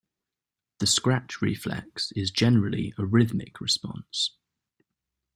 The 0.79 0.87
scratch 0.87 1.43
reflex 1.43 2.11
is 2.13 2.31
generally 2.31 2.91
a 2.97 3.05
rhythmic 3.05 3.61
response. 3.61 4.31